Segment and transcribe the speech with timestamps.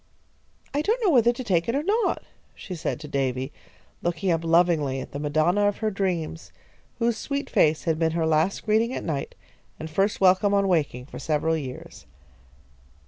[0.73, 2.23] "I don't know whether to take it or not,"
[2.55, 3.51] she said to Davy,
[4.01, 6.51] looking up lovingly at the Madonna of her dreams,
[6.97, 9.35] whose sweet face had been her last greeting at night,
[9.79, 12.07] and first welcome on waking, for several years.